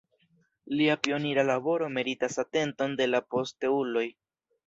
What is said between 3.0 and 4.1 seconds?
de la posteuloj.